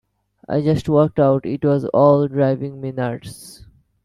I 0.49 0.61
just 0.61 0.89
walked 0.89 1.19
out, 1.19 1.45
it 1.45 1.63
was 1.63 1.85
all 1.93 2.27
driving 2.27 2.81
me 2.81 2.91
nuts. 2.91 3.67